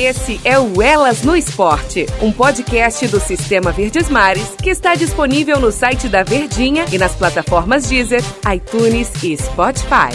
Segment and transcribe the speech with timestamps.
[0.00, 5.58] Esse é o Elas no Esporte, um podcast do Sistema Verdes Mares que está disponível
[5.58, 8.22] no site da Verdinha e nas plataformas Deezer,
[8.54, 10.14] iTunes e Spotify.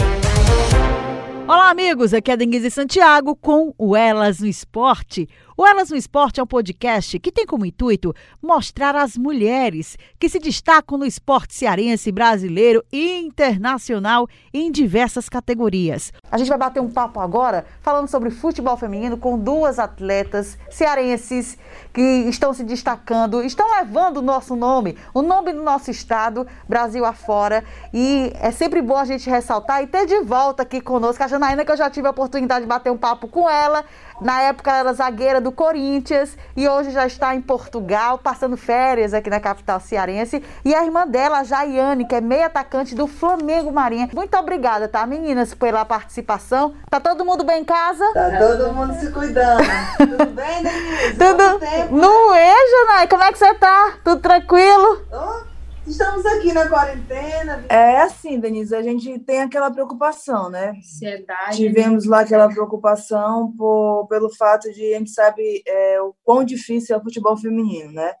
[1.46, 2.14] Olá, amigos.
[2.14, 5.28] Aqui é Denise Santiago com o Elas no Esporte.
[5.56, 8.12] O Elas no Esporte é um podcast que tem como intuito
[8.42, 16.12] mostrar as mulheres que se destacam no esporte cearense, brasileiro e internacional em diversas categorias.
[16.28, 21.56] A gente vai bater um papo agora falando sobre futebol feminino com duas atletas cearenses
[21.92, 27.04] que estão se destacando, estão levando o nosso nome, o nome do nosso estado, Brasil
[27.04, 27.62] afora.
[27.92, 31.64] E é sempre bom a gente ressaltar e ter de volta aqui conosco a Janaína,
[31.64, 33.84] que eu já tive a oportunidade de bater um papo com ela.
[34.20, 39.12] Na época ela era zagueira do Corinthians e hoje já está em Portugal, passando férias
[39.12, 40.42] aqui na capital cearense.
[40.64, 44.08] E a irmã dela, a Jaiane, que é meia atacante do Flamengo Marinha.
[44.14, 46.74] Muito obrigada, tá, meninas, pela participação.
[46.88, 48.04] Tá todo mundo bem em casa?
[48.12, 49.64] Tá todo mundo se cuidando.
[49.98, 51.16] Tudo bem, Denise?
[51.16, 51.58] Tudo.
[51.58, 52.48] Tempo, Não né?
[52.48, 53.08] é, Janai?
[53.08, 53.94] Como é que você tá?
[54.04, 55.02] Tudo tranquilo?
[55.12, 55.53] Oh.
[55.86, 57.64] Estamos aqui na quarentena.
[57.68, 60.70] É assim, Denise, a gente tem aquela preocupação, né?
[60.70, 61.58] Ansiedade.
[61.58, 66.96] Tivemos lá aquela preocupação por, pelo fato de a gente sabe é, o quão difícil
[66.96, 68.14] é o futebol feminino, né?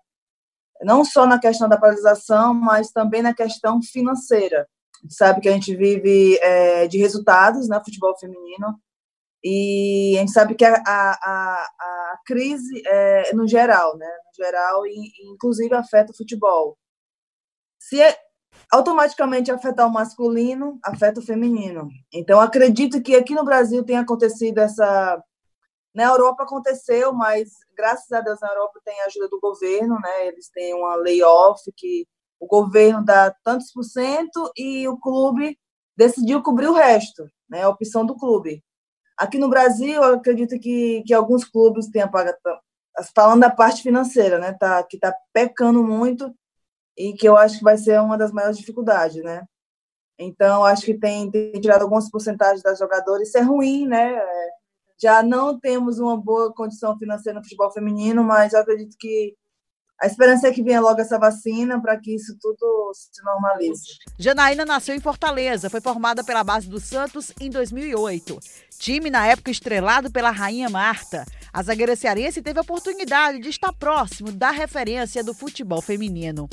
[0.82, 4.68] Não só na questão da paralisação, mas também na questão financeira.
[4.98, 8.78] A gente sabe que a gente vive é, de resultados no né, futebol feminino
[9.42, 14.06] e a gente sabe que a, a, a, a crise é no geral, né?
[14.06, 16.76] No geral, e, inclusive afeta o futebol
[17.88, 18.16] se é,
[18.72, 21.90] automaticamente afetar o masculino, afeta o feminino.
[22.10, 25.22] Então, acredito que aqui no Brasil tenha acontecido essa.
[25.94, 30.26] Na Europa aconteceu, mas graças a Deus na Europa tem a ajuda do governo, né?
[30.26, 32.06] Eles têm uma layoff que
[32.40, 35.56] o governo dá tantos por cento e o clube
[35.96, 37.62] decidiu cobrir o resto, né?
[37.62, 38.64] A opção do clube.
[39.16, 42.38] Aqui no Brasil, eu acredito que, que alguns clubes tenham pagado,
[43.14, 44.52] falando da parte financeira, né?
[44.58, 46.34] Tá, que está pecando muito
[46.96, 49.42] e que eu acho que vai ser uma das maiores dificuldades, né?
[50.18, 54.16] Então, acho que tem, tem tirado algumas porcentagens das jogadoras, isso é ruim, né?
[55.00, 59.34] Já não temos uma boa condição financeira no futebol feminino, mas eu acredito que
[60.00, 63.84] a esperança é que venha logo essa vacina para que isso tudo se normalize.
[64.18, 68.38] Janaína nasceu em Fortaleza, foi formada pela base do Santos em 2008.
[68.78, 71.24] Time na época estrelado pela Rainha Marta.
[71.54, 76.48] A zagueira cearense teve a oportunidade de estar próximo da referência do futebol feminino.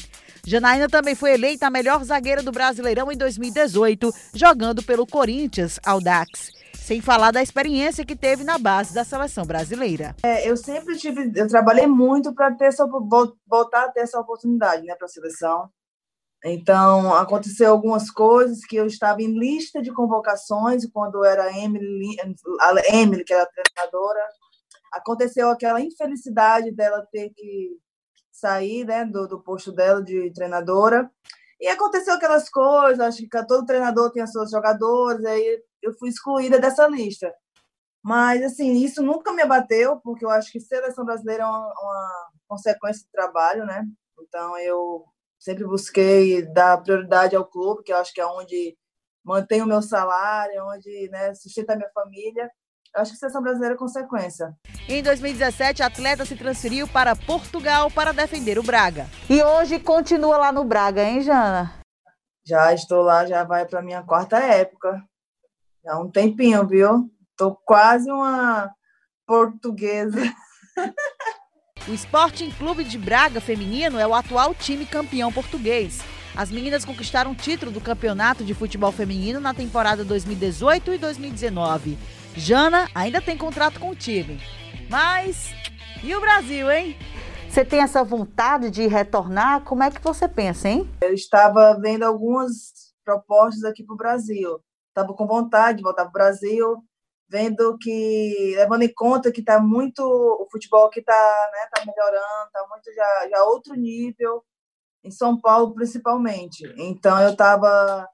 [0.46, 6.52] Janaína também foi eleita a melhor zagueira do Brasileirão em 2018, jogando pelo Corinthians Audax.
[6.76, 10.16] Sem falar da experiência que teve na base da seleção brasileira.
[10.22, 12.70] É, eu sempre tive, eu trabalhei muito para ter
[13.48, 15.68] voltar a ter essa oportunidade, né, para a seleção.
[16.46, 22.18] Então, aconteceu algumas coisas que eu estava em lista de convocações quando era Emily,
[22.92, 24.20] Emily, que era a treinadora.
[24.92, 27.78] Aconteceu aquela infelicidade dela ter que
[28.32, 31.10] sair né, do, do posto dela de treinadora.
[31.60, 36.10] E aconteceu aquelas coisas, acho que todo treinador tem as seus jogadores, aí eu fui
[36.10, 37.32] excluída dessa lista.
[38.04, 42.32] Mas, assim, isso nunca me abateu, porque eu acho que seleção brasileira é uma, uma
[42.48, 43.86] consequência do trabalho, né?
[44.20, 45.06] Então, eu
[45.40, 48.76] sempre busquei dar prioridade ao clube, que eu acho que é onde
[49.24, 52.50] mantém o meu salário, onde né, sustenta a minha família.
[52.94, 54.54] Eu acho que a seleção brasileira é consequência.
[54.88, 59.08] Em 2017, a atleta se transferiu para Portugal para defender o Braga.
[59.30, 61.74] E hoje continua lá no Braga, hein, Jana?
[62.46, 65.02] Já estou lá, já vai para minha quarta época.
[65.86, 67.10] Já um tempinho, viu?
[67.38, 68.70] Tô quase uma
[69.26, 70.22] portuguesa.
[71.88, 76.00] O Sporting Clube de Braga Feminino é o atual time campeão português.
[76.36, 81.98] As meninas conquistaram o título do campeonato de futebol feminino na temporada 2018 e 2019.
[82.36, 84.40] Jana ainda tem contrato com o time.
[84.90, 85.54] Mas
[86.04, 86.98] e o Brasil, hein?
[87.50, 89.64] Você tem essa vontade de retornar?
[89.64, 90.90] Como é que você pensa, hein?
[91.02, 94.60] Eu estava vendo algumas propostas aqui para o Brasil.
[94.88, 96.84] Estava com vontade de voltar para o Brasil,
[97.30, 102.48] vendo que, levando em conta que está muito, o futebol aqui está né, tá melhorando,
[102.48, 104.44] está muito já, já outro nível,
[105.04, 106.64] em São Paulo principalmente.
[106.78, 108.08] Então eu estava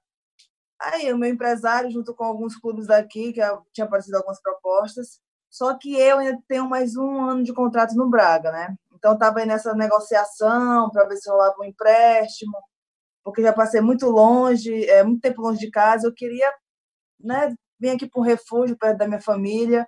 [0.79, 3.41] Aí, o meu empresário, junto com alguns clubes daqui, que
[3.73, 5.19] tinha aparecido algumas propostas,
[5.49, 8.75] só que eu ainda tenho mais um ano de contrato no Braga, né?
[8.93, 12.57] Então, estava nessa negociação para ver se rolava um empréstimo,
[13.23, 16.07] porque já passei muito longe, é, muito tempo longe de casa.
[16.07, 16.51] Eu queria
[17.19, 19.87] né, vir aqui para um refúgio perto da minha família.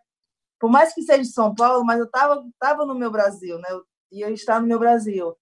[0.60, 3.70] Por mais que seja de São Paulo, mas eu estava tava no meu Brasil, né?
[4.12, 5.36] Eu estar no meu Brasil.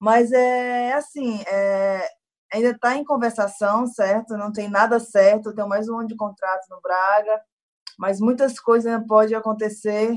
[0.00, 2.08] Mas é assim, é,
[2.52, 4.36] ainda está em conversação, certo?
[4.36, 7.40] Não tem nada certo, tenho mais um ano de contrato no Braga,
[7.98, 10.14] mas muitas coisas ainda podem acontecer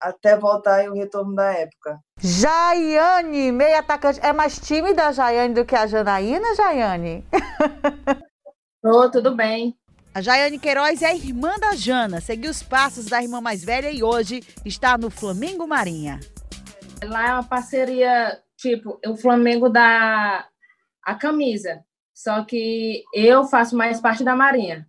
[0.00, 1.98] até voltar o retorno da época.
[2.20, 4.20] Jaiane, meia atacante.
[4.22, 7.24] É mais tímida a Jaiane do que a Janaína, Jaiane?
[8.84, 9.74] Ô, tudo bem.
[10.14, 14.02] A Jaiane Queiroz é irmã da Jana, seguiu os passos da irmã mais velha e
[14.02, 16.20] hoje está no Flamengo Marinha.
[17.02, 20.46] Lá é uma parceria, tipo, o Flamengo dá
[21.04, 24.86] a camisa, só que eu faço mais parte da Marinha,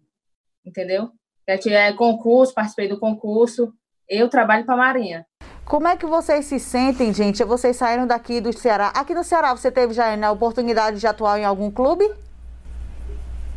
[0.65, 1.11] entendeu?
[1.47, 3.73] É concurso, participei do concurso,
[4.09, 5.25] eu trabalho para a Marinha.
[5.63, 7.43] Como é que vocês se sentem, gente?
[7.43, 8.89] Vocês saíram daqui do Ceará.
[8.95, 12.07] Aqui no Ceará, você teve já a oportunidade de atuar em algum clube?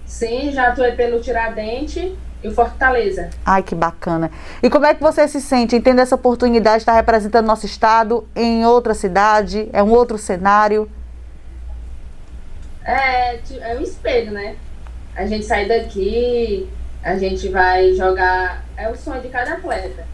[0.07, 3.29] Sim, já atuei pelo Tiradentes e o Fortaleza.
[3.45, 4.31] Ai, que bacana.
[4.63, 8.27] E como é que você se sente tendo essa oportunidade de estar representando nosso estado
[8.35, 9.69] em outra cidade?
[9.71, 10.91] É um outro cenário?
[12.89, 14.57] É, é um espelho, né?
[15.15, 16.67] A gente sai daqui,
[17.05, 18.65] a gente vai jogar.
[18.77, 20.07] É o sonho de cada atleta.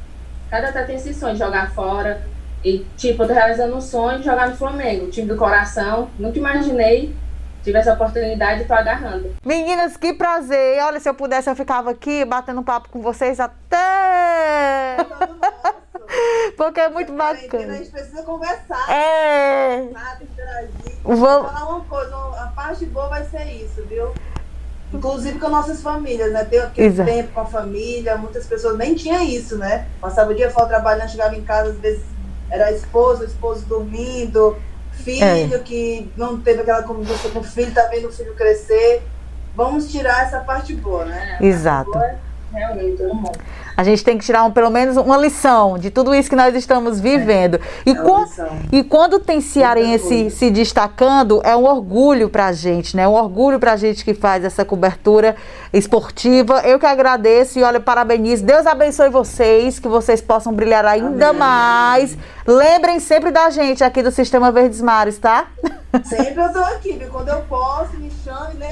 [0.50, 2.26] Cada atleta tem esse sonho de jogar fora.
[2.64, 6.10] E, tipo, eu tô realizando um sonho de jogar no Flamengo, time do coração.
[6.18, 7.14] Nunca imaginei
[7.64, 9.34] tive essa oportunidade e tô agarrando.
[9.44, 10.82] Meninas, que prazer.
[10.82, 14.98] Olha, se eu pudesse, eu ficava aqui batendo papo com vocês até.
[16.56, 17.74] Porque é muito bacana.
[17.74, 18.90] A gente precisa conversar.
[18.90, 19.88] É.
[20.22, 20.98] interagir.
[21.02, 24.12] Vou falar uma coisa, a parte boa vai ser isso, viu?
[24.92, 26.44] Inclusive com nossas famílias, né?
[26.44, 27.10] Ter aquele Exato.
[27.10, 29.86] tempo com a família, muitas pessoas nem tinham isso, né?
[30.00, 32.04] Passava o dia fora trabalhando, chegava em casa, às vezes
[32.50, 34.56] era a esposa, o esposo dormindo,
[34.92, 35.58] filho é.
[35.58, 39.02] que não teve aquela convivência com o filho, tá vendo o filho crescer.
[39.56, 41.38] Vamos tirar essa parte boa, né?
[41.40, 41.92] Exato.
[42.96, 43.32] Todo mundo.
[43.76, 46.54] A gente tem que tirar um, pelo menos uma lição de tudo isso que nós
[46.54, 47.60] estamos vivendo.
[47.84, 48.24] E, é com,
[48.70, 53.02] e quando tem cearense se destacando, é um orgulho para a gente, né?
[53.02, 55.34] É um orgulho para a gente que faz essa cobertura
[55.72, 56.60] esportiva.
[56.60, 58.44] Eu que agradeço e olha, parabenizo.
[58.44, 61.40] Deus abençoe vocês, que vocês possam brilhar ainda Amém.
[61.40, 62.16] mais.
[62.46, 65.48] Lembrem sempre da gente aqui do Sistema Verdes Mares, tá?
[66.04, 67.08] Sempre eu tô aqui, viu?
[67.08, 68.63] Quando eu posso, me chame.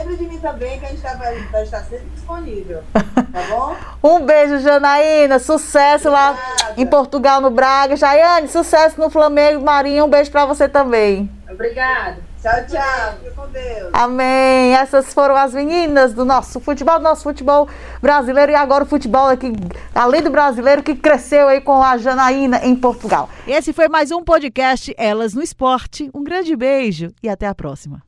[0.42, 2.82] Também, que a gente tá, vai estar sempre disponível.
[2.92, 3.76] Tá bom?
[4.02, 5.38] um beijo, Janaína.
[5.38, 6.36] Sucesso Obrigada.
[6.40, 7.94] lá em Portugal, no Braga.
[7.94, 9.64] Jaiane, sucesso no Flamengo.
[9.64, 11.30] Marinha, um beijo pra você também.
[11.48, 12.18] Obrigada.
[12.42, 13.14] Tchau, tchau.
[13.22, 13.90] Fique com Deus.
[13.92, 14.74] Amém.
[14.74, 17.68] Essas foram as meninas do nosso futebol, do nosso futebol
[18.00, 18.50] brasileiro.
[18.50, 19.52] E agora o futebol aqui,
[19.94, 23.28] além do brasileiro, que cresceu aí com a Janaína em Portugal.
[23.46, 26.10] Esse foi mais um podcast Elas no Esporte.
[26.12, 28.02] Um grande beijo e até a próxima.